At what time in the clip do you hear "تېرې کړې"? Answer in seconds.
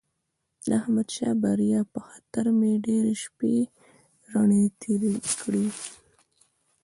4.81-5.65